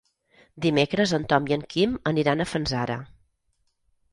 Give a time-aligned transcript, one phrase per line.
[0.65, 2.97] Dimecres en Tom i en Quim aniran a Fanzara.